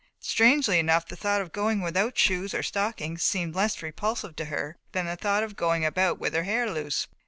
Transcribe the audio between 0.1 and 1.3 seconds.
Strangely enough the